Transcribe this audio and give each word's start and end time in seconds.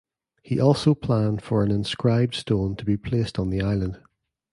He 0.41 0.59
also 0.59 0.95
planned 0.95 1.43
for 1.43 1.61
an 1.63 1.69
inscribed 1.69 2.33
stone 2.33 2.75
to 2.77 2.85
be 2.85 2.97
placed 2.97 3.37
on 3.37 3.51
the 3.51 3.61
island. 3.61 4.01